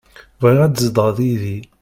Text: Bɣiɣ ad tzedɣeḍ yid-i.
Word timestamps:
Bɣiɣ 0.41 0.59
ad 0.63 0.73
tzedɣeḍ 0.75 1.17
yid-i. 1.25 1.59